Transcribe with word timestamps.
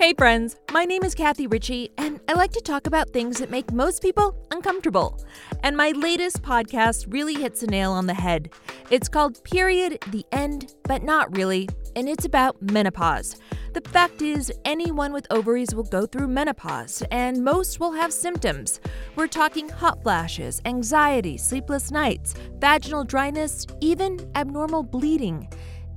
Hey, 0.00 0.14
friends, 0.14 0.56
my 0.72 0.86
name 0.86 1.04
is 1.04 1.14
Kathy 1.14 1.46
Ritchie, 1.46 1.90
and 1.98 2.20
I 2.26 2.32
like 2.32 2.52
to 2.52 2.62
talk 2.62 2.86
about 2.86 3.10
things 3.10 3.38
that 3.38 3.50
make 3.50 3.70
most 3.70 4.00
people 4.00 4.34
uncomfortable. 4.50 5.22
And 5.62 5.76
my 5.76 5.90
latest 5.90 6.40
podcast 6.40 7.12
really 7.12 7.34
hits 7.34 7.62
a 7.62 7.66
nail 7.66 7.92
on 7.92 8.06
the 8.06 8.14
head. 8.14 8.48
It's 8.88 9.10
called 9.10 9.44
Period, 9.44 10.02
the 10.06 10.24
End, 10.32 10.74
but 10.84 11.02
not 11.02 11.36
really, 11.36 11.68
and 11.96 12.08
it's 12.08 12.24
about 12.24 12.62
menopause. 12.62 13.36
The 13.74 13.82
fact 13.82 14.22
is, 14.22 14.50
anyone 14.64 15.12
with 15.12 15.26
ovaries 15.30 15.74
will 15.74 15.84
go 15.84 16.06
through 16.06 16.28
menopause, 16.28 17.02
and 17.10 17.44
most 17.44 17.78
will 17.78 17.92
have 17.92 18.10
symptoms. 18.10 18.80
We're 19.16 19.26
talking 19.26 19.68
hot 19.68 20.02
flashes, 20.02 20.62
anxiety, 20.64 21.36
sleepless 21.36 21.90
nights, 21.90 22.32
vaginal 22.58 23.04
dryness, 23.04 23.66
even 23.82 24.18
abnormal 24.34 24.82
bleeding. 24.82 25.46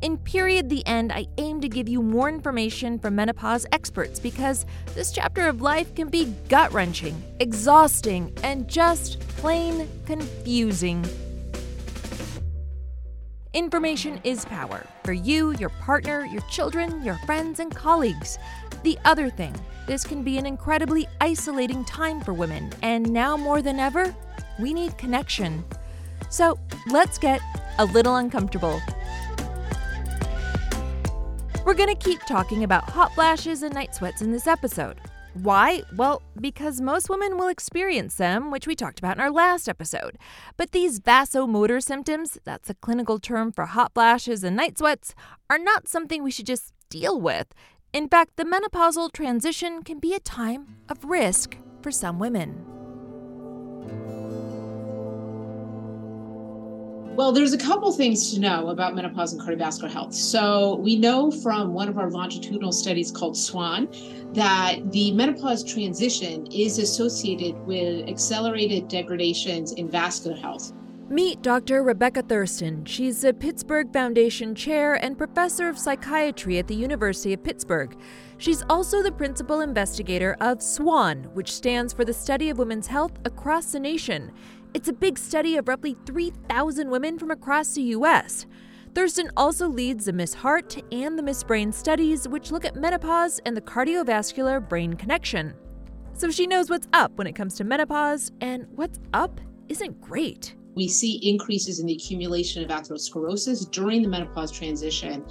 In 0.03 0.17
Period 0.17 0.69
the 0.69 0.85
End, 0.85 1.13
I 1.13 1.27
aim 1.37 1.61
to 1.61 1.69
give 1.69 1.87
you 1.87 2.03
more 2.03 2.27
information 2.27 2.99
from 2.99 3.15
menopause 3.15 3.65
experts 3.71 4.19
because 4.19 4.65
this 4.95 5.13
chapter 5.13 5.47
of 5.47 5.61
life 5.61 5.95
can 5.95 6.09
be 6.09 6.35
gut 6.49 6.73
wrenching, 6.73 7.23
exhausting, 7.39 8.33
and 8.43 8.67
just 8.67 9.21
plain 9.37 9.87
confusing. 10.05 11.05
Information 13.53 14.19
is 14.25 14.43
power 14.43 14.85
for 15.05 15.13
you, 15.13 15.51
your 15.51 15.69
partner, 15.69 16.25
your 16.25 16.41
children, 16.49 17.01
your 17.01 17.15
friends, 17.19 17.61
and 17.61 17.73
colleagues. 17.73 18.37
The 18.83 18.99
other 19.05 19.29
thing, 19.29 19.55
this 19.87 20.03
can 20.03 20.21
be 20.21 20.37
an 20.37 20.45
incredibly 20.45 21.07
isolating 21.21 21.85
time 21.85 22.19
for 22.19 22.33
women, 22.33 22.73
and 22.81 23.09
now 23.09 23.37
more 23.37 23.61
than 23.61 23.79
ever, 23.79 24.13
we 24.59 24.73
need 24.73 24.97
connection. 24.97 25.63
So 26.29 26.59
let's 26.91 27.17
get 27.17 27.39
a 27.79 27.85
little 27.85 28.17
uncomfortable. 28.17 28.81
We're 31.65 31.75
going 31.75 31.95
to 31.95 31.95
keep 31.95 32.19
talking 32.25 32.65
about 32.65 32.89
hot 32.89 33.13
flashes 33.13 33.63
and 33.63 33.73
night 33.73 33.95
sweats 33.95 34.21
in 34.21 34.33
this 34.33 34.47
episode. 34.47 34.99
Why? 35.33 35.81
Well, 35.95 36.21
because 36.41 36.81
most 36.81 37.09
women 37.09 37.37
will 37.37 37.47
experience 37.47 38.15
them, 38.15 38.51
which 38.51 38.67
we 38.67 38.75
talked 38.75 38.99
about 38.99 39.15
in 39.15 39.21
our 39.21 39.31
last 39.31 39.69
episode. 39.69 40.17
But 40.57 40.71
these 40.71 40.99
vasomotor 40.99 41.81
symptoms, 41.81 42.37
that's 42.43 42.69
a 42.69 42.73
clinical 42.75 43.17
term 43.17 43.53
for 43.53 43.65
hot 43.65 43.93
flashes 43.93 44.43
and 44.43 44.57
night 44.57 44.77
sweats, 44.77 45.15
are 45.49 45.57
not 45.57 45.87
something 45.87 46.21
we 46.21 46.31
should 46.31 46.47
just 46.47 46.73
deal 46.89 47.19
with. 47.19 47.47
In 47.93 48.09
fact, 48.09 48.35
the 48.35 48.43
menopausal 48.43 49.13
transition 49.13 49.83
can 49.83 49.99
be 49.99 50.13
a 50.13 50.19
time 50.19 50.75
of 50.89 51.05
risk 51.05 51.57
for 51.81 51.91
some 51.91 52.19
women. 52.19 52.82
Well, 57.15 57.31
there's 57.31 57.53
a 57.53 57.59
couple 57.59 57.91
things 57.91 58.33
to 58.33 58.39
know 58.39 58.69
about 58.69 58.95
menopause 58.95 59.33
and 59.33 59.41
cardiovascular 59.41 59.91
health. 59.91 60.15
So, 60.15 60.77
we 60.77 60.95
know 60.95 61.29
from 61.29 61.71
one 61.71 61.87
of 61.87 61.99
our 61.99 62.09
longitudinal 62.09 62.71
studies 62.71 63.11
called 63.11 63.37
SWAN 63.37 63.87
that 64.33 64.79
the 64.91 65.11
menopause 65.11 65.63
transition 65.63 66.47
is 66.47 66.79
associated 66.79 67.55
with 67.67 68.09
accelerated 68.09 68.87
degradations 68.87 69.73
in 69.73 69.91
vascular 69.91 70.35
health. 70.35 70.73
Meet 71.07 71.43
Dr. 71.43 71.83
Rebecca 71.83 72.23
Thurston. 72.23 72.83
She's 72.85 73.23
a 73.23 73.31
Pittsburgh 73.31 73.93
Foundation 73.93 74.55
chair 74.55 74.95
and 74.95 75.15
professor 75.15 75.69
of 75.69 75.77
psychiatry 75.77 76.57
at 76.57 76.65
the 76.65 76.73
University 76.73 77.33
of 77.33 77.43
Pittsburgh. 77.43 77.95
She's 78.39 78.63
also 78.71 79.03
the 79.03 79.11
principal 79.11 79.61
investigator 79.61 80.35
of 80.41 80.63
SWAN, 80.63 81.25
which 81.35 81.51
stands 81.51 81.93
for 81.93 82.05
the 82.05 82.13
Study 82.13 82.49
of 82.49 82.57
Women's 82.57 82.87
Health 82.87 83.19
Across 83.23 83.73
the 83.73 83.79
Nation. 83.79 84.31
It's 84.73 84.87
a 84.87 84.93
big 84.93 85.19
study 85.19 85.57
of 85.57 85.67
roughly 85.67 85.95
3,000 86.07 86.89
women 86.89 87.19
from 87.19 87.29
across 87.29 87.73
the 87.73 87.83
U.S. 87.83 88.47
Thurston 88.95 89.29
also 89.37 89.67
leads 89.67 90.05
the 90.05 90.13
MsHeart 90.13 90.83
and 90.91 91.17
the 91.17 91.21
MsBrain 91.21 91.71
studies, 91.71 92.27
which 92.27 92.51
look 92.51 92.65
at 92.65 92.75
menopause 92.75 93.39
and 93.45 93.55
the 93.55 93.61
cardiovascular 93.61 94.67
brain 94.67 94.93
connection. 94.95 95.53
So 96.13 96.31
she 96.31 96.47
knows 96.47 96.71
what's 96.71 96.87
up 96.91 97.11
when 97.17 97.27
it 97.27 97.35
comes 97.35 97.53
to 97.55 97.63
menopause, 97.63 98.31
and 98.41 98.65
what's 98.75 98.99
up 99.13 99.39
isn't 99.69 100.01
great. 100.01 100.55
We 100.75 100.87
see 100.87 101.29
increases 101.29 101.79
in 101.79 101.85
the 101.85 101.93
accumulation 101.93 102.63
of 102.63 102.69
atherosclerosis 102.69 103.69
during 103.71 104.01
the 104.01 104.09
menopause 104.09 104.51
transition. 104.51 105.25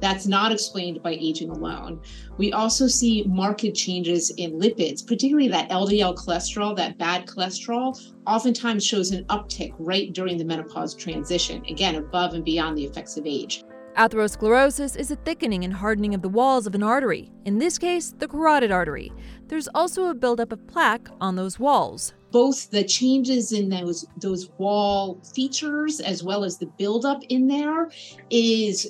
That's 0.00 0.26
not 0.26 0.52
explained 0.52 1.02
by 1.02 1.12
aging 1.12 1.50
alone. 1.50 2.00
We 2.36 2.52
also 2.52 2.86
see 2.86 3.24
marked 3.24 3.74
changes 3.74 4.30
in 4.30 4.52
lipids, 4.52 5.06
particularly 5.06 5.48
that 5.48 5.70
LDL 5.70 6.16
cholesterol, 6.16 6.76
that 6.76 6.98
bad 6.98 7.26
cholesterol, 7.26 8.00
oftentimes 8.26 8.84
shows 8.84 9.10
an 9.10 9.24
uptick 9.24 9.74
right 9.78 10.12
during 10.12 10.38
the 10.38 10.44
menopause 10.44 10.94
transition, 10.94 11.64
again, 11.66 11.96
above 11.96 12.34
and 12.34 12.44
beyond 12.44 12.78
the 12.78 12.84
effects 12.84 13.16
of 13.16 13.26
age. 13.26 13.64
Atherosclerosis 13.98 14.96
is 14.96 15.10
a 15.10 15.16
thickening 15.16 15.64
and 15.64 15.74
hardening 15.74 16.14
of 16.14 16.22
the 16.22 16.28
walls 16.28 16.68
of 16.68 16.76
an 16.76 16.84
artery, 16.84 17.32
in 17.44 17.58
this 17.58 17.78
case, 17.78 18.14
the 18.16 18.28
carotid 18.28 18.70
artery. 18.70 19.10
There's 19.48 19.66
also 19.74 20.04
a 20.04 20.14
buildup 20.14 20.52
of 20.52 20.64
plaque 20.68 21.08
on 21.20 21.34
those 21.34 21.58
walls. 21.58 22.14
Both 22.30 22.70
the 22.70 22.84
changes 22.84 23.50
in 23.50 23.68
those 23.68 24.06
those 24.18 24.50
wall 24.58 25.20
features 25.34 25.98
as 25.98 26.22
well 26.22 26.44
as 26.44 26.58
the 26.58 26.66
buildup 26.66 27.24
in 27.28 27.48
there 27.48 27.90
is 28.30 28.88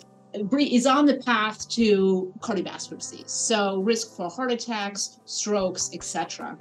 is 0.59 0.85
on 0.85 1.07
the 1.07 1.17
path 1.25 1.67
to 1.71 2.31
cardiovascular 2.41 2.99
disease. 2.99 3.31
So 3.31 3.81
risk 3.81 4.15
for 4.15 4.29
heart 4.29 4.53
attacks, 4.53 5.21
strokes, 5.25 5.89
etc. 5.95 6.59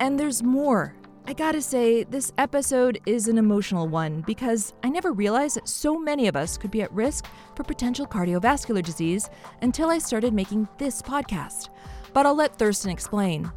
And 0.00 0.18
there's 0.18 0.42
more. 0.42 0.96
I 1.24 1.34
gotta 1.34 1.62
say, 1.62 2.02
this 2.02 2.32
episode 2.36 3.00
is 3.06 3.28
an 3.28 3.38
emotional 3.38 3.86
one 3.86 4.22
because 4.22 4.74
I 4.82 4.88
never 4.88 5.12
realized 5.12 5.56
that 5.56 5.68
so 5.68 5.96
many 5.96 6.26
of 6.26 6.34
us 6.34 6.58
could 6.58 6.72
be 6.72 6.82
at 6.82 6.92
risk 6.92 7.26
for 7.54 7.62
potential 7.62 8.06
cardiovascular 8.06 8.82
disease 8.82 9.30
until 9.62 9.88
I 9.88 9.98
started 9.98 10.34
making 10.34 10.66
this 10.78 11.00
podcast. 11.00 11.68
But 12.12 12.26
I'll 12.26 12.34
let 12.34 12.58
Thurston 12.58 12.90
explain. 12.90 13.52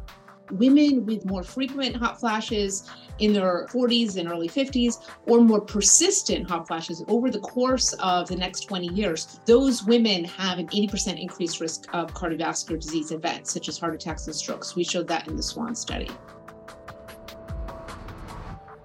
Women 0.52 1.04
with 1.06 1.26
more 1.26 1.42
frequent 1.42 1.96
hot 1.96 2.20
flashes 2.20 2.88
in 3.18 3.32
their 3.32 3.66
40s 3.66 4.16
and 4.16 4.28
early 4.28 4.48
50s, 4.48 5.04
or 5.26 5.40
more 5.40 5.60
persistent 5.60 6.48
hot 6.48 6.68
flashes 6.68 7.02
over 7.08 7.32
the 7.32 7.40
course 7.40 7.94
of 7.94 8.28
the 8.28 8.36
next 8.36 8.60
20 8.60 8.94
years, 8.94 9.40
those 9.44 9.82
women 9.82 10.22
have 10.22 10.60
an 10.60 10.68
80% 10.68 11.20
increased 11.20 11.60
risk 11.60 11.86
of 11.92 12.14
cardiovascular 12.14 12.78
disease 12.78 13.10
events, 13.10 13.52
such 13.52 13.68
as 13.68 13.76
heart 13.76 13.94
attacks 13.94 14.28
and 14.28 14.36
strokes. 14.36 14.76
We 14.76 14.84
showed 14.84 15.08
that 15.08 15.26
in 15.26 15.34
the 15.34 15.42
SWAN 15.42 15.74
study. 15.74 16.08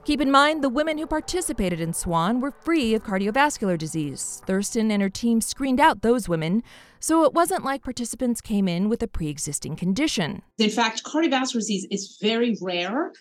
Keep 0.03 0.19
in 0.19 0.31
mind, 0.31 0.63
the 0.63 0.69
women 0.69 0.97
who 0.97 1.05
participated 1.05 1.79
in 1.79 1.93
SWAN 1.93 2.41
were 2.41 2.49
free 2.49 2.95
of 2.95 3.03
cardiovascular 3.03 3.77
disease. 3.77 4.41
Thurston 4.47 4.89
and 4.89 4.99
her 4.99 5.09
team 5.09 5.41
screened 5.41 5.79
out 5.79 6.01
those 6.01 6.27
women, 6.27 6.63
so 6.99 7.23
it 7.23 7.35
wasn't 7.35 7.63
like 7.63 7.83
participants 7.83 8.41
came 8.41 8.67
in 8.67 8.89
with 8.89 9.03
a 9.03 9.07
pre 9.07 9.27
existing 9.27 9.75
condition. 9.75 10.41
In 10.57 10.71
fact, 10.71 11.03
cardiovascular 11.03 11.59
disease 11.59 11.85
is 11.91 12.17
very 12.19 12.57
rare 12.59 13.11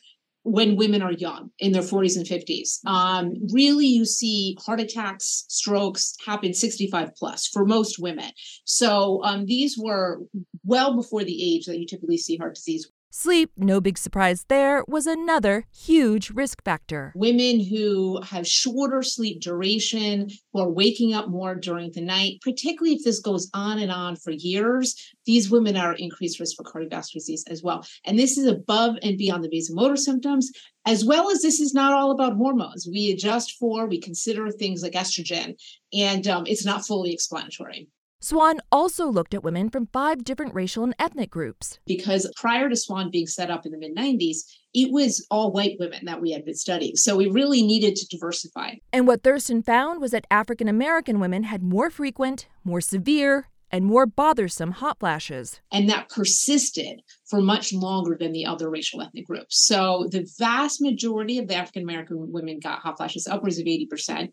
when 0.43 0.77
women 0.77 1.03
are 1.03 1.13
young 1.13 1.51
in 1.59 1.73
their 1.73 1.83
40s 1.83 2.17
and 2.17 2.25
50s. 2.25 2.79
Um, 2.87 3.35
really, 3.53 3.87
you 3.87 4.07
see 4.07 4.57
heart 4.65 4.81
attacks, 4.81 5.45
strokes 5.49 6.17
happen 6.25 6.55
65 6.55 7.15
plus 7.15 7.47
for 7.47 7.67
most 7.67 7.99
women. 7.99 8.31
So 8.65 9.23
um, 9.23 9.45
these 9.45 9.77
were 9.79 10.21
well 10.65 10.97
before 10.97 11.25
the 11.25 11.55
age 11.55 11.67
that 11.67 11.79
you 11.79 11.87
typically 11.87 12.17
see 12.17 12.39
heart 12.39 12.55
disease. 12.55 12.91
Sleep, 13.13 13.51
no 13.57 13.81
big 13.81 13.99
surprise 13.99 14.45
there, 14.47 14.85
was 14.87 15.05
another 15.05 15.65
huge 15.77 16.31
risk 16.31 16.63
factor. 16.63 17.13
Women 17.17 17.59
who 17.59 18.23
have 18.23 18.47
shorter 18.47 19.03
sleep 19.03 19.41
duration, 19.41 20.29
who 20.53 20.61
are 20.61 20.71
waking 20.71 21.13
up 21.13 21.29
more 21.29 21.57
during 21.57 21.91
the 21.91 22.03
night, 22.03 22.39
particularly 22.41 22.95
if 22.95 23.03
this 23.03 23.19
goes 23.19 23.51
on 23.53 23.81
and 23.81 23.91
on 23.91 24.15
for 24.15 24.31
years, 24.31 24.95
these 25.27 25.51
women 25.51 25.77
are 25.77 25.95
increased 25.95 26.39
risk 26.39 26.57
for 26.57 26.63
cardiovascular 26.63 27.15
disease 27.15 27.45
as 27.51 27.65
well. 27.65 27.85
And 28.05 28.17
this 28.17 28.39
is 28.39 28.47
above 28.47 28.95
and 29.03 29.19
beyond 29.19 29.43
the 29.43 29.49
vasomotor 29.49 29.99
symptoms, 29.99 30.49
as 30.87 31.05
well 31.05 31.33
as 31.33 31.43
this 31.43 31.59
is 31.59 31.75
not 31.75 31.93
all 31.93 32.13
about 32.13 32.37
hormones. 32.37 32.87
We 32.89 33.11
adjust 33.11 33.57
for, 33.59 33.89
we 33.89 34.01
consider 34.01 34.53
things 34.53 34.85
like 34.85 34.93
estrogen, 34.93 35.57
and 35.93 36.29
um, 36.29 36.45
it's 36.47 36.65
not 36.65 36.87
fully 36.87 37.13
explanatory. 37.13 37.89
Swan 38.23 38.61
also 38.71 39.07
looked 39.07 39.33
at 39.33 39.43
women 39.43 39.71
from 39.71 39.87
five 39.87 40.25
different 40.25 40.55
racial 40.55 40.85
and 40.85 40.95
ethnic 40.99 41.31
groups. 41.31 41.79
Because 41.87 42.31
prior 42.37 42.69
to 42.69 42.77
Swan 42.77 43.11
being 43.11 43.27
set 43.27 43.51
up 43.51 43.65
in 43.65 43.73
the 43.73 43.79
mid 43.79 43.97
90s, 43.97 44.41
it 44.75 44.93
was 44.93 45.27
all 45.31 45.53
white 45.53 45.77
women 45.81 46.05
that 46.05 46.21
we 46.21 46.31
had 46.31 46.45
been 46.45 46.55
studying. 46.55 46.97
So 46.97 47.17
we 47.17 47.31
really 47.31 47.63
needed 47.63 47.97
to 47.97 48.07
diversify. 48.09 48.75
And 48.93 49.07
what 49.07 49.23
Thurston 49.23 49.63
found 49.63 50.03
was 50.03 50.11
that 50.11 50.27
African 50.31 50.69
American 50.69 51.19
women 51.19 51.45
had 51.45 51.63
more 51.63 51.89
frequent, 51.89 52.47
more 52.63 52.83
severe, 52.83 53.49
and 53.73 53.85
more 53.85 54.05
bothersome 54.05 54.73
hot 54.73 54.99
flashes. 54.99 55.61
And 55.73 55.89
that 55.89 56.09
persisted 56.11 57.01
for 57.29 57.41
much 57.41 57.73
longer 57.73 58.17
than 58.19 58.33
the 58.33 58.45
other 58.45 58.69
racial 58.69 59.01
ethnic 59.01 59.27
groups. 59.27 59.65
So 59.67 60.09
the 60.11 60.29
vast 60.39 60.83
majority 60.83 61.39
of 61.39 61.49
the 61.49 61.55
African 61.55 61.83
American 61.83 62.33
women 62.33 62.59
got 62.61 62.81
hot 62.81 62.97
flashes, 62.97 63.27
upwards 63.27 63.59
of 63.59 63.67
80%. 63.67 64.29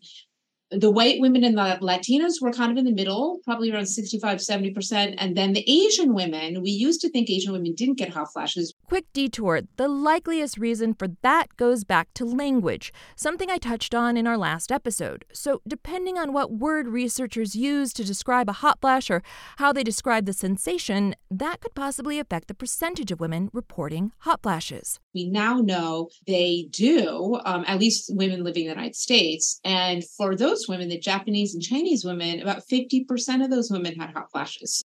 The 0.70 0.90
white 0.90 1.20
women 1.20 1.44
and 1.44 1.56
the 1.56 1.78
Latinos 1.80 2.42
were 2.42 2.52
kind 2.52 2.70
of 2.70 2.76
in 2.76 2.84
the 2.84 2.92
middle, 2.92 3.40
probably 3.44 3.72
around 3.72 3.86
65, 3.86 4.38
70%. 4.38 5.14
And 5.16 5.36
then 5.36 5.54
the 5.54 5.64
Asian 5.66 6.14
women, 6.14 6.62
we 6.62 6.70
used 6.70 7.00
to 7.00 7.10
think 7.10 7.30
Asian 7.30 7.52
women 7.52 7.74
didn't 7.74 7.96
get 7.96 8.10
hot 8.10 8.32
flashes. 8.32 8.74
Quick 8.86 9.06
detour. 9.12 9.62
The 9.76 9.88
likeliest 9.88 10.58
reason 10.58 10.94
for 10.94 11.08
that 11.22 11.56
goes 11.56 11.84
back 11.84 12.12
to 12.14 12.24
language, 12.24 12.92
something 13.16 13.50
I 13.50 13.56
touched 13.56 13.94
on 13.94 14.16
in 14.16 14.26
our 14.26 14.36
last 14.36 14.70
episode. 14.70 15.24
So, 15.32 15.62
depending 15.66 16.18
on 16.18 16.32
what 16.32 16.52
word 16.52 16.88
researchers 16.88 17.56
use 17.56 17.92
to 17.94 18.04
describe 18.04 18.48
a 18.48 18.54
hot 18.54 18.80
flash 18.80 19.10
or 19.10 19.22
how 19.56 19.72
they 19.72 19.82
describe 19.82 20.26
the 20.26 20.32
sensation, 20.32 21.14
that 21.30 21.60
could 21.60 21.74
possibly 21.74 22.18
affect 22.18 22.48
the 22.48 22.54
percentage 22.54 23.10
of 23.10 23.20
women 23.20 23.48
reporting 23.52 24.12
hot 24.20 24.42
flashes. 24.42 25.00
We 25.18 25.28
now 25.28 25.56
know 25.56 26.10
they 26.28 26.68
do, 26.70 27.40
um, 27.44 27.64
at 27.66 27.80
least 27.80 28.08
women 28.14 28.44
living 28.44 28.66
in 28.66 28.68
the 28.68 28.74
United 28.76 28.94
States. 28.94 29.60
And 29.64 30.04
for 30.16 30.36
those 30.36 30.68
women, 30.68 30.88
the 30.88 30.96
Japanese 30.96 31.54
and 31.54 31.62
Chinese 31.62 32.04
women, 32.04 32.40
about 32.40 32.62
50% 32.68 33.42
of 33.42 33.50
those 33.50 33.68
women 33.68 33.98
had 33.98 34.10
hot 34.10 34.30
flashes. 34.30 34.84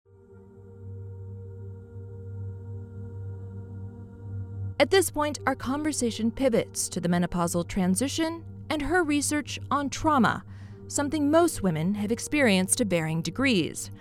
At 4.80 4.90
this 4.90 5.12
point, 5.12 5.38
our 5.46 5.54
conversation 5.54 6.32
pivots 6.32 6.90
to 6.90 7.00
the 7.00 7.10
menopausal 7.10 7.68
transition 7.68 8.44
and 8.72 8.82
her 8.82 9.04
research 9.04 9.60
on 9.70 9.92
trauma, 9.92 10.44
something 10.88 11.30
most 11.30 11.62
women 11.62 11.94
have 11.94 12.12
experienced 12.12 12.80
to 12.80 12.86
varying 12.86 13.22
degrees. 13.22 13.92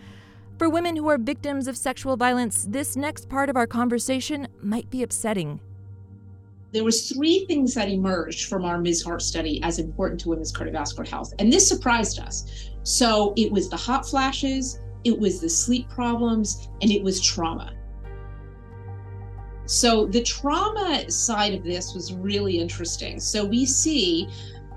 For 0.58 0.70
women 0.70 0.96
who 0.96 1.08
are 1.08 1.18
victims 1.18 1.68
of 1.68 1.76
sexual 1.76 2.16
violence, 2.16 2.66
this 2.70 2.96
next 2.96 3.28
part 3.28 3.50
of 3.50 3.56
our 3.56 3.66
conversation 3.66 4.48
might 4.62 4.88
be 4.88 5.02
upsetting 5.02 5.60
there 6.72 6.84
was 6.84 7.10
three 7.10 7.44
things 7.46 7.74
that 7.74 7.88
emerged 7.88 8.48
from 8.48 8.64
our 8.64 8.78
MsHeart 8.78 9.20
study 9.20 9.62
as 9.62 9.78
important 9.78 10.20
to 10.22 10.30
women's 10.30 10.52
cardiovascular 10.52 11.06
health. 11.06 11.34
And 11.38 11.52
this 11.52 11.68
surprised 11.68 12.18
us. 12.18 12.70
So 12.82 13.34
it 13.36 13.52
was 13.52 13.68
the 13.68 13.76
hot 13.76 14.08
flashes, 14.08 14.80
it 15.04 15.18
was 15.18 15.40
the 15.40 15.50
sleep 15.50 15.88
problems, 15.90 16.68
and 16.80 16.90
it 16.90 17.02
was 17.02 17.20
trauma. 17.20 17.74
So 19.66 20.06
the 20.06 20.22
trauma 20.22 21.10
side 21.10 21.54
of 21.54 21.62
this 21.62 21.94
was 21.94 22.14
really 22.14 22.58
interesting. 22.58 23.20
So 23.20 23.44
we 23.44 23.66
see 23.66 24.28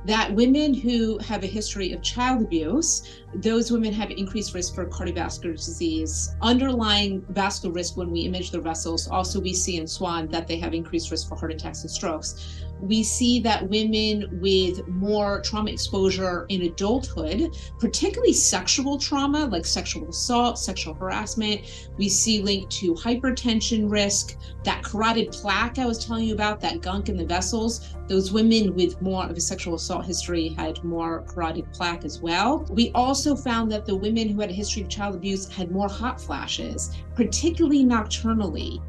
that 0.06 0.32
women 0.34 0.74
who 0.74 1.18
have 1.20 1.44
a 1.44 1.48
history 1.48 1.94
of 1.94 2.02
child 2.02 2.42
abuse, 2.42 3.24
those 3.36 3.72
women 3.72 3.94
have 3.94 4.12
increased 4.12 4.54
risk 4.54 4.76
for 4.76 4.86
cardiovascular 4.86 5.56
disease. 5.56 6.36
Underlying 6.42 7.26
vascular 7.30 7.74
risk 7.74 7.98
when 7.98 8.12
we 8.12 8.22
image 8.22 8.52
their 8.52 8.62
vessels, 8.62 9.08
also 9.08 9.40
we 9.40 9.54
see 9.54 9.78
in 9.78 9.88
SWAN 9.88 10.28
that 10.30 10.48
they 10.48 10.58
have 10.58 10.74
increased 10.74 11.12
risk 11.12 11.28
for 11.28 11.36
heart 11.36 11.52
attacks 11.52 11.82
and 11.82 11.92
strokes 11.92 12.64
we 12.82 13.04
see 13.04 13.40
that 13.40 13.68
women 13.70 14.40
with 14.42 14.88
more 14.88 15.42
trauma 15.42 15.72
exposure 15.72 16.46
in 16.50 16.64
adulthood, 16.64 17.56
particularly 17.80 18.34
sexual 18.34 18.98
trauma 18.98 19.46
like 19.46 19.66
sexual 19.66 20.08
assault, 20.10 20.60
sexual 20.60 20.94
harassment, 20.94 21.62
we 21.98 22.10
see 22.10 22.42
linked 22.42 22.72
to 22.72 22.94
hypertension 22.94 23.90
risk, 23.90 24.38
that 24.64 24.84
carotid 24.84 25.32
plaque 25.32 25.80
I 25.80 25.86
was 25.86 26.06
telling 26.06 26.26
you 26.26 26.34
about, 26.34 26.60
that 26.62 26.82
gunk 26.82 27.10
in 27.10 27.18
the 27.18 27.26
vessels. 27.26 27.96
Those 28.08 28.32
women 28.32 28.76
with 28.76 29.02
more 29.02 29.26
of 29.26 29.36
a 29.36 29.42
sexual 29.42 29.76
assault 29.76 30.06
history 30.06 30.50
had 30.50 30.84
more 30.84 31.24
carotid 31.24 31.72
plaque 31.74 32.06
as 32.06 32.22
well. 32.22 32.68
We 32.70 32.92
also 32.92 33.25
found 33.34 33.72
that 33.72 33.86
the 33.86 33.96
women 33.96 34.28
who 34.28 34.42
had 34.42 34.50
a 34.50 34.54
history 34.54 34.82
of 34.82 34.90
child 34.90 35.16
abuse 35.16 35.48
had 35.48 35.72
more 35.72 35.88
hot 35.88 36.20
flashes, 36.20 36.92
particularly 37.16 37.86
nocturnally. 37.86 38.82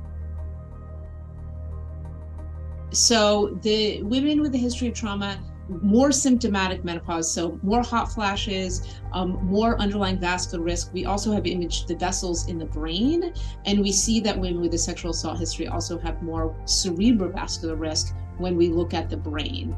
So 2.91 3.57
the 3.63 4.03
women 4.03 4.41
with 4.41 4.53
a 4.57 4.59
history 4.59 4.89
of 4.89 4.95
trauma, 4.95 5.39
more 5.69 6.11
symptomatic 6.11 6.85
menopause, 6.85 7.33
so 7.33 7.59
more 7.63 7.83
hot 7.83 8.13
flashes, 8.13 9.01
um, 9.13 9.45
more 9.45 9.81
underlying 9.81 10.19
vascular 10.19 10.65
risk. 10.65 10.93
We 10.93 11.05
also 11.05 11.33
have 11.33 11.47
imaged 11.47 11.89
the 11.89 11.97
vessels 11.97 12.49
in 12.49 12.59
the 12.59 12.65
brain, 12.65 13.33
and 13.65 13.81
we 13.81 13.93
see 13.93 14.19
that 14.21 14.39
women 14.39 14.61
with 14.61 14.75
a 14.75 14.79
sexual 14.79 15.11
assault 15.13 15.39
history 15.39 15.69
also 15.69 15.99
have 15.99 16.23
more 16.23 16.55
cerebrovascular 16.65 17.79
risk 17.79 18.15
when 18.39 18.57
we 18.57 18.69
look 18.69 18.95
at 18.95 19.09
the 19.09 19.17
brain. 19.17 19.77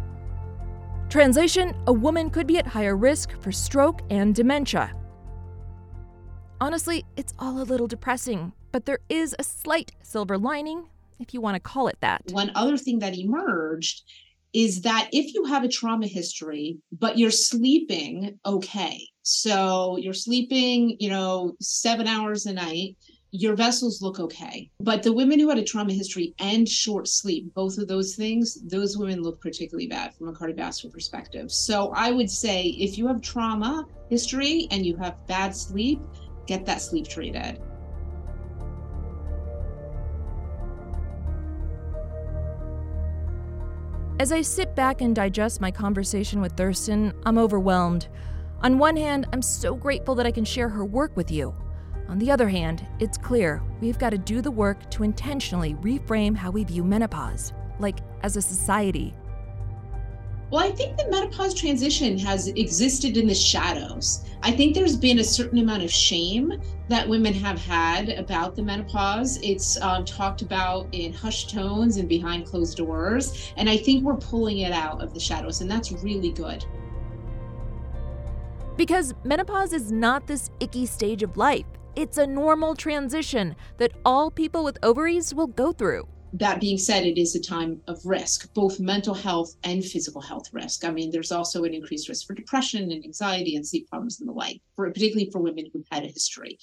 Translation 1.08 1.74
A 1.86 1.92
woman 1.92 2.28
could 2.28 2.46
be 2.46 2.58
at 2.58 2.66
higher 2.66 2.94
risk 2.94 3.30
for 3.40 3.50
stroke 3.50 4.02
and 4.10 4.34
dementia. 4.34 4.92
Honestly, 6.60 7.06
it's 7.16 7.32
all 7.38 7.62
a 7.62 7.64
little 7.64 7.86
depressing, 7.86 8.52
but 8.72 8.84
there 8.84 8.98
is 9.08 9.34
a 9.38 9.42
slight 9.42 9.92
silver 10.02 10.36
lining 10.36 10.86
if 11.18 11.32
you 11.32 11.40
want 11.40 11.54
to 11.54 11.60
call 11.60 11.88
it 11.88 11.96
that. 12.00 12.22
One 12.30 12.52
other 12.54 12.76
thing 12.76 12.98
that 12.98 13.16
emerged 13.16 14.02
is 14.52 14.82
that 14.82 15.08
if 15.12 15.32
you 15.32 15.44
have 15.44 15.64
a 15.64 15.68
trauma 15.68 16.06
history, 16.06 16.78
but 16.92 17.16
you're 17.16 17.30
sleeping 17.30 18.38
okay, 18.44 19.08
so 19.22 19.96
you're 19.96 20.12
sleeping, 20.12 20.96
you 21.00 21.08
know, 21.08 21.54
seven 21.60 22.06
hours 22.06 22.44
a 22.44 22.52
night, 22.52 22.96
your 23.30 23.54
vessels 23.54 24.00
look 24.00 24.18
okay. 24.20 24.70
But 24.80 25.02
the 25.02 25.12
women 25.12 25.38
who 25.38 25.48
had 25.48 25.58
a 25.58 25.64
trauma 25.64 25.92
history 25.92 26.34
and 26.38 26.68
short 26.68 27.08
sleep, 27.08 27.52
both 27.54 27.76
of 27.78 27.86
those 27.86 28.14
things, 28.14 28.58
those 28.66 28.96
women 28.96 29.22
look 29.22 29.40
particularly 29.40 29.86
bad 29.86 30.14
from 30.14 30.28
a 30.28 30.32
cardiovascular 30.32 30.92
perspective. 30.92 31.52
So 31.52 31.92
I 31.94 32.10
would 32.10 32.30
say 32.30 32.68
if 32.78 32.96
you 32.96 33.06
have 33.06 33.20
trauma 33.20 33.86
history 34.08 34.66
and 34.70 34.86
you 34.86 34.96
have 34.96 35.26
bad 35.26 35.54
sleep, 35.54 36.00
get 36.46 36.64
that 36.66 36.80
sleep 36.80 37.06
treated. 37.06 37.60
As 44.20 44.32
I 44.32 44.40
sit 44.40 44.74
back 44.74 45.00
and 45.00 45.14
digest 45.14 45.60
my 45.60 45.70
conversation 45.70 46.40
with 46.40 46.56
Thurston, 46.56 47.12
I'm 47.24 47.38
overwhelmed. 47.38 48.08
On 48.62 48.78
one 48.78 48.96
hand, 48.96 49.28
I'm 49.32 49.42
so 49.42 49.76
grateful 49.76 50.16
that 50.16 50.26
I 50.26 50.32
can 50.32 50.44
share 50.44 50.68
her 50.68 50.84
work 50.84 51.16
with 51.16 51.30
you. 51.30 51.54
On 52.08 52.18
the 52.18 52.30
other 52.30 52.48
hand, 52.48 52.86
it's 53.00 53.18
clear 53.18 53.62
we've 53.80 53.98
got 53.98 54.10
to 54.10 54.18
do 54.18 54.40
the 54.40 54.50
work 54.50 54.90
to 54.92 55.02
intentionally 55.02 55.74
reframe 55.74 56.34
how 56.34 56.50
we 56.50 56.64
view 56.64 56.82
menopause, 56.82 57.52
like 57.78 57.98
as 58.22 58.36
a 58.36 58.42
society. 58.42 59.12
Well, 60.50 60.64
I 60.64 60.70
think 60.70 60.96
the 60.96 61.06
menopause 61.10 61.52
transition 61.52 62.16
has 62.20 62.48
existed 62.48 63.18
in 63.18 63.26
the 63.26 63.34
shadows. 63.34 64.24
I 64.42 64.52
think 64.52 64.74
there's 64.74 64.96
been 64.96 65.18
a 65.18 65.24
certain 65.24 65.58
amount 65.58 65.82
of 65.82 65.90
shame 65.90 66.54
that 66.88 67.06
women 67.06 67.34
have 67.34 67.58
had 67.62 68.08
about 68.08 68.56
the 68.56 68.62
menopause. 68.62 69.38
It's 69.42 69.78
um, 69.82 70.06
talked 70.06 70.40
about 70.40 70.88
in 70.92 71.12
hushed 71.12 71.50
tones 71.50 71.98
and 71.98 72.08
behind 72.08 72.46
closed 72.46 72.78
doors. 72.78 73.52
And 73.58 73.68
I 73.68 73.76
think 73.76 74.02
we're 74.02 74.16
pulling 74.16 74.60
it 74.60 74.72
out 74.72 75.02
of 75.02 75.12
the 75.12 75.20
shadows, 75.20 75.60
and 75.60 75.70
that's 75.70 75.92
really 75.92 76.30
good. 76.30 76.64
Because 78.78 79.12
menopause 79.24 79.74
is 79.74 79.92
not 79.92 80.26
this 80.26 80.50
icky 80.60 80.86
stage 80.86 81.22
of 81.22 81.36
life, 81.36 81.66
it's 81.96 82.18
a 82.18 82.26
normal 82.26 82.74
transition 82.74 83.56
that 83.78 83.92
all 84.04 84.30
people 84.30 84.64
with 84.64 84.78
ovaries 84.82 85.34
will 85.34 85.46
go 85.46 85.72
through 85.72 86.06
that 86.34 86.60
being 86.60 86.78
said, 86.78 87.06
it 87.06 87.18
is 87.18 87.34
a 87.34 87.40
time 87.40 87.80
of 87.86 88.04
risk, 88.04 88.52
both 88.52 88.80
mental 88.80 89.14
health 89.14 89.54
and 89.64 89.84
physical 89.84 90.20
health 90.20 90.52
risk. 90.52 90.84
I 90.84 90.90
mean, 90.90 91.10
there's 91.10 91.32
also 91.32 91.64
an 91.64 91.72
increased 91.72 92.08
risk 92.08 92.26
for 92.26 92.34
depression 92.34 92.90
and 92.90 93.04
anxiety 93.04 93.56
and 93.56 93.66
sleep 93.66 93.88
problems 93.88 94.20
and 94.20 94.28
the 94.28 94.32
like, 94.32 94.60
for, 94.76 94.90
particularly 94.90 95.30
for 95.30 95.40
women 95.40 95.66
who've 95.72 95.86
had 95.90 96.04
a 96.04 96.08
history. 96.08 96.58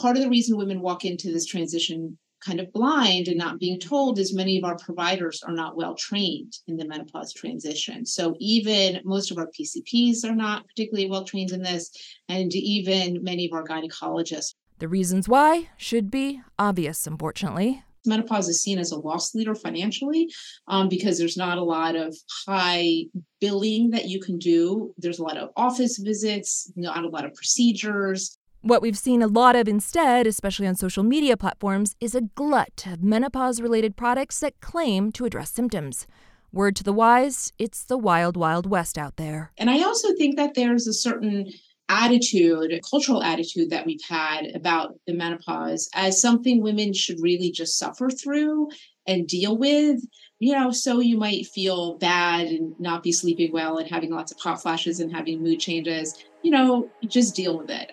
Part 0.00 0.16
of 0.16 0.22
the 0.22 0.28
reason 0.28 0.56
women 0.56 0.80
walk 0.80 1.04
into 1.04 1.32
this 1.32 1.46
transition 1.46 2.18
kind 2.40 2.60
of 2.60 2.72
blind 2.72 3.28
and 3.28 3.38
not 3.38 3.58
being 3.58 3.80
told 3.80 4.18
is 4.18 4.34
many 4.34 4.58
of 4.58 4.64
our 4.64 4.76
providers 4.76 5.42
are 5.42 5.52
not 5.52 5.76
well 5.76 5.94
trained 5.94 6.52
in 6.66 6.76
the 6.76 6.86
menopause 6.86 7.32
transition. 7.32 8.04
So 8.06 8.36
even 8.38 9.00
most 9.04 9.30
of 9.30 9.38
our 9.38 9.48
PCPs 9.48 10.24
are 10.24 10.34
not 10.34 10.66
particularly 10.66 11.10
well 11.10 11.24
trained 11.24 11.52
in 11.52 11.62
this, 11.62 11.90
and 12.28 12.54
even 12.54 13.22
many 13.22 13.46
of 13.46 13.52
our 13.52 13.64
gynecologists. 13.64 14.54
The 14.78 14.88
reasons 14.88 15.28
why 15.28 15.70
should 15.76 16.10
be 16.10 16.42
obvious, 16.58 17.06
unfortunately 17.06 17.82
menopause 18.06 18.48
is 18.48 18.62
seen 18.62 18.78
as 18.78 18.92
a 18.92 18.98
loss 18.98 19.34
leader 19.34 19.54
financially 19.54 20.32
um, 20.68 20.88
because 20.88 21.18
there's 21.18 21.36
not 21.36 21.58
a 21.58 21.62
lot 21.62 21.96
of 21.96 22.16
high 22.46 23.04
billing 23.40 23.90
that 23.90 24.06
you 24.06 24.20
can 24.20 24.38
do. 24.38 24.94
There's 24.98 25.18
a 25.18 25.24
lot 25.24 25.36
of 25.36 25.50
office 25.56 25.98
visits, 25.98 26.70
not 26.76 27.04
a 27.04 27.08
lot 27.08 27.24
of 27.24 27.34
procedures. 27.34 28.38
What 28.62 28.82
we've 28.82 28.98
seen 28.98 29.22
a 29.22 29.28
lot 29.28 29.54
of 29.54 29.68
instead, 29.68 30.26
especially 30.26 30.66
on 30.66 30.74
social 30.74 31.04
media 31.04 31.36
platforms, 31.36 31.94
is 32.00 32.14
a 32.14 32.22
glut 32.22 32.84
of 32.86 33.02
menopause 33.02 33.60
related 33.60 33.96
products 33.96 34.40
that 34.40 34.60
claim 34.60 35.12
to 35.12 35.24
address 35.24 35.52
symptoms. 35.52 36.06
Word 36.52 36.74
to 36.76 36.84
the 36.84 36.92
wise, 36.92 37.52
it's 37.58 37.84
the 37.84 37.98
wild, 37.98 38.36
wild 38.36 38.68
west 38.68 38.98
out 38.98 39.16
there. 39.16 39.52
And 39.58 39.70
I 39.70 39.82
also 39.82 40.14
think 40.14 40.36
that 40.36 40.54
there's 40.54 40.86
a 40.86 40.92
certain 40.92 41.52
attitude, 41.88 42.80
cultural 42.90 43.22
attitude 43.22 43.70
that 43.70 43.86
we've 43.86 44.02
had 44.08 44.46
about 44.54 44.98
the 45.06 45.14
menopause 45.14 45.88
as 45.94 46.20
something 46.20 46.60
women 46.60 46.92
should 46.92 47.20
really 47.20 47.52
just 47.52 47.78
suffer 47.78 48.10
through 48.10 48.68
and 49.06 49.28
deal 49.28 49.56
with. 49.56 50.00
You 50.38 50.54
know, 50.54 50.70
so 50.70 51.00
you 51.00 51.16
might 51.16 51.46
feel 51.46 51.98
bad 51.98 52.48
and 52.48 52.74
not 52.80 53.02
be 53.02 53.12
sleeping 53.12 53.52
well 53.52 53.78
and 53.78 53.88
having 53.88 54.10
lots 54.12 54.32
of 54.32 54.38
hot 54.40 54.60
flashes 54.60 54.98
and 54.98 55.14
having 55.14 55.42
mood 55.42 55.60
changes. 55.60 56.14
You 56.42 56.50
know, 56.50 56.90
just 57.06 57.36
deal 57.36 57.58
with 57.58 57.70
it. 57.70 57.92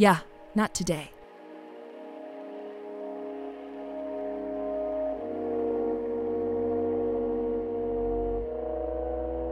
Yeah, 0.00 0.20
not 0.54 0.72
today. 0.72 1.12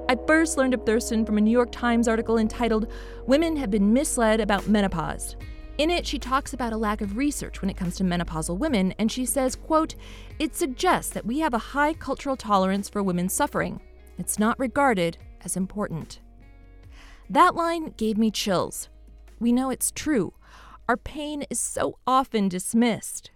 I 0.09 0.17
first 0.27 0.57
learned 0.57 0.73
of 0.73 0.87
Thurston 0.87 1.27
from 1.27 1.37
a 1.37 1.43
New 1.43 1.51
York 1.51 1.71
Times 1.71 2.09
article 2.09 2.39
entitled 2.39 2.91
Women 3.27 3.57
Have 3.57 3.71
Been 3.71 3.93
Misled 3.93 4.41
About 4.41 4.67
Menopause. 4.67 5.37
In 5.77 5.91
it, 5.91 6.07
she 6.07 6.19
talks 6.19 6.55
about 6.55 6.73
a 6.73 6.79
lack 6.79 7.03
of 7.03 7.19
research 7.19 7.61
when 7.61 7.69
it 7.69 7.77
comes 7.77 7.97
to 7.97 8.05
menopausal 8.05 8.57
women, 8.57 8.95
and 8.99 9.13
she 9.13 9.27
says, 9.27 9.55
quote, 9.55 9.97
It 10.39 10.57
suggests 10.57 11.13
that 11.13 11.27
we 11.27 11.41
have 11.41 11.53
a 11.53 11.59
high 11.59 11.93
cultural 11.93 12.39
tolerance 12.39 12.89
for 12.89 13.03
women's 13.03 13.35
suffering. 13.35 13.83
It's 14.17 14.39
not 14.39 14.59
regarded 14.59 15.19
as 15.45 15.59
important. 15.59 16.21
That 17.29 17.55
line 17.55 17.93
gave 17.99 18.17
me 18.17 18.31
chills. 18.31 18.89
We 19.41 19.53
know 19.53 19.71
it's 19.71 19.91
true. 19.91 20.35
Our 20.89 20.97
pain 20.97 21.45
is 21.51 21.61
so 21.61 21.99
often 22.07 22.49
dismissed 22.49 23.31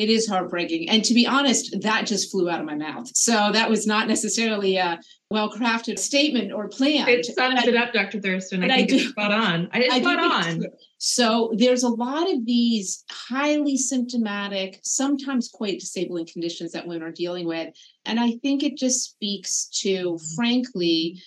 it 0.00 0.08
is 0.08 0.26
heartbreaking. 0.26 0.88
And 0.88 1.04
to 1.04 1.12
be 1.12 1.26
honest, 1.26 1.76
that 1.82 2.06
just 2.06 2.30
flew 2.30 2.48
out 2.48 2.58
of 2.58 2.64
my 2.64 2.74
mouth. 2.74 3.14
So 3.14 3.50
that 3.52 3.68
was 3.68 3.86
not 3.86 4.08
necessarily 4.08 4.78
a 4.78 4.98
well 5.30 5.52
crafted 5.52 5.98
statement 5.98 6.52
or 6.52 6.68
plan. 6.68 7.06
It 7.06 7.26
sums 7.26 7.66
it 7.66 7.76
up, 7.76 7.92
Dr. 7.92 8.18
Thurston. 8.18 8.64
I 8.64 8.76
think 8.76 8.92
I 8.92 8.94
it's 8.94 9.08
spot 9.10 9.30
on. 9.30 9.68
It's 9.74 9.94
I 9.94 10.00
spot 10.00 10.18
on. 10.18 10.62
So 10.96 11.52
there's 11.54 11.82
a 11.82 11.90
lot 11.90 12.32
of 12.32 12.46
these 12.46 13.04
highly 13.10 13.76
symptomatic, 13.76 14.80
sometimes 14.82 15.50
quite 15.52 15.80
disabling 15.80 16.28
conditions 16.32 16.72
that 16.72 16.86
women 16.86 17.02
are 17.02 17.12
dealing 17.12 17.46
with. 17.46 17.68
And 18.06 18.18
I 18.18 18.38
think 18.40 18.62
it 18.62 18.78
just 18.78 19.02
speaks 19.02 19.66
to, 19.82 20.12
mm-hmm. 20.12 20.34
frankly, 20.34 21.20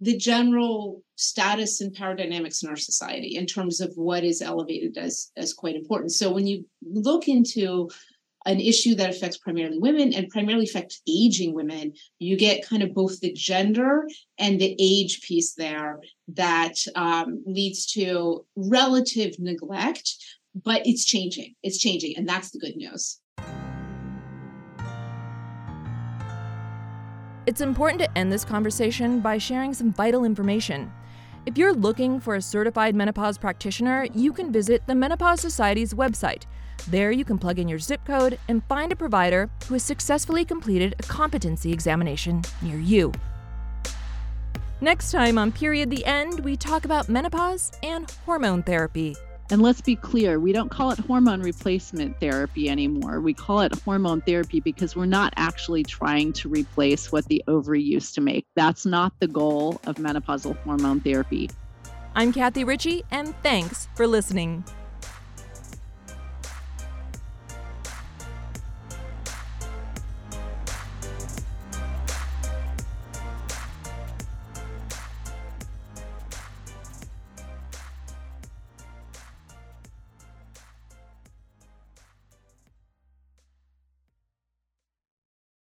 the 0.00 0.16
general 0.16 1.02
status 1.16 1.80
and 1.80 1.94
power 1.94 2.14
dynamics 2.14 2.62
in 2.62 2.68
our 2.68 2.76
society 2.76 3.36
in 3.36 3.46
terms 3.46 3.80
of 3.80 3.92
what 3.96 4.24
is 4.24 4.40
elevated 4.40 4.96
as 4.96 5.30
as 5.36 5.52
quite 5.52 5.76
important. 5.76 6.12
So 6.12 6.32
when 6.32 6.46
you 6.46 6.64
look 6.82 7.28
into 7.28 7.90
an 8.46 8.58
issue 8.58 8.94
that 8.94 9.10
affects 9.10 9.36
primarily 9.36 9.78
women 9.78 10.14
and 10.14 10.28
primarily 10.30 10.64
affects 10.64 11.02
aging 11.06 11.54
women, 11.54 11.92
you 12.18 12.38
get 12.38 12.66
kind 12.66 12.82
of 12.82 12.94
both 12.94 13.20
the 13.20 13.32
gender 13.32 14.08
and 14.38 14.58
the 14.58 14.74
age 14.80 15.20
piece 15.20 15.54
there 15.54 16.00
that 16.28 16.74
um, 16.96 17.42
leads 17.46 17.84
to 17.92 18.46
relative 18.56 19.34
neglect, 19.38 20.10
but 20.54 20.80
it's 20.86 21.04
changing. 21.04 21.54
It's 21.62 21.78
changing, 21.78 22.16
and 22.16 22.26
that's 22.26 22.50
the 22.50 22.58
good 22.58 22.76
news. 22.76 23.20
It's 27.50 27.60
important 27.60 28.00
to 28.00 28.16
end 28.16 28.30
this 28.30 28.44
conversation 28.44 29.18
by 29.18 29.36
sharing 29.36 29.74
some 29.74 29.92
vital 29.92 30.22
information. 30.22 30.88
If 31.46 31.58
you're 31.58 31.72
looking 31.72 32.20
for 32.20 32.36
a 32.36 32.40
certified 32.40 32.94
menopause 32.94 33.38
practitioner, 33.38 34.06
you 34.14 34.32
can 34.32 34.52
visit 34.52 34.86
the 34.86 34.94
Menopause 34.94 35.40
Society's 35.40 35.92
website. 35.92 36.44
There, 36.86 37.10
you 37.10 37.24
can 37.24 37.38
plug 37.38 37.58
in 37.58 37.66
your 37.66 37.80
zip 37.80 38.04
code 38.04 38.38
and 38.46 38.62
find 38.68 38.92
a 38.92 38.96
provider 38.96 39.50
who 39.66 39.74
has 39.74 39.82
successfully 39.82 40.44
completed 40.44 40.94
a 41.00 41.02
competency 41.02 41.72
examination 41.72 42.42
near 42.62 42.78
you. 42.78 43.12
Next 44.80 45.10
time 45.10 45.36
on 45.36 45.50
Period 45.50 45.90
the 45.90 46.06
End, 46.06 46.38
we 46.44 46.56
talk 46.56 46.84
about 46.84 47.08
menopause 47.08 47.72
and 47.82 48.08
hormone 48.24 48.62
therapy. 48.62 49.16
And 49.50 49.62
let's 49.62 49.80
be 49.80 49.96
clear, 49.96 50.38
we 50.38 50.52
don't 50.52 50.70
call 50.70 50.92
it 50.92 50.98
hormone 51.00 51.40
replacement 51.40 52.20
therapy 52.20 52.70
anymore. 52.70 53.20
We 53.20 53.34
call 53.34 53.62
it 53.62 53.74
hormone 53.80 54.20
therapy 54.20 54.60
because 54.60 54.94
we're 54.94 55.06
not 55.06 55.34
actually 55.36 55.82
trying 55.82 56.32
to 56.34 56.48
replace 56.48 57.10
what 57.10 57.24
the 57.26 57.42
ovary 57.48 57.82
used 57.82 58.14
to 58.14 58.20
make. 58.20 58.46
That's 58.54 58.86
not 58.86 59.12
the 59.18 59.26
goal 59.26 59.80
of 59.86 59.96
menopausal 59.96 60.56
hormone 60.58 61.00
therapy. 61.00 61.50
I'm 62.14 62.32
Kathy 62.32 62.62
Ritchie, 62.62 63.02
and 63.10 63.34
thanks 63.42 63.88
for 63.96 64.06
listening. 64.06 64.64